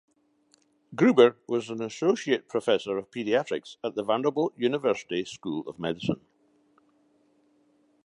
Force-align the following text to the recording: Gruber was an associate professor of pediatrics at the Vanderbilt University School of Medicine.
Gruber 0.95 1.37
was 1.47 1.69
an 1.69 1.79
associate 1.79 2.49
professor 2.49 2.97
of 2.97 3.11
pediatrics 3.11 3.77
at 3.83 3.93
the 3.93 4.01
Vanderbilt 4.03 4.51
University 4.57 5.23
School 5.25 5.63
of 5.69 5.77
Medicine. 5.77 6.21